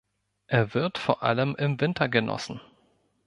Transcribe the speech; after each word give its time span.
Er 0.47 0.73
wird 0.73 0.97
vor 0.97 1.21
allem 1.21 1.55
im 1.59 1.79
Winter 1.79 2.09
genossen. 2.09 2.59